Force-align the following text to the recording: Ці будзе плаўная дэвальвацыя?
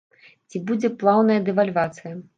Ці 0.53 0.61
будзе 0.71 0.91
плаўная 1.03 1.39
дэвальвацыя? 1.51 2.13